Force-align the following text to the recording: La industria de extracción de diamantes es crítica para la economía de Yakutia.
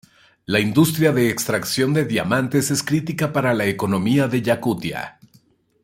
La 0.47 0.57
industria 0.59 1.11
de 1.11 1.29
extracción 1.29 1.93
de 1.93 2.05
diamantes 2.05 2.71
es 2.71 2.81
crítica 2.81 3.31
para 3.31 3.53
la 3.53 3.67
economía 3.67 4.27
de 4.27 4.41
Yakutia. 4.41 5.19